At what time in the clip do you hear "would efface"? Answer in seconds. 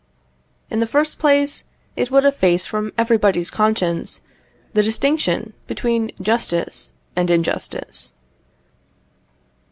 2.09-2.65